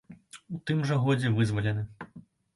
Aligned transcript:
У 0.55 0.61
тым 0.69 0.81
жа 0.93 0.97
годзе 1.03 1.31
вызвалены. 1.37 1.87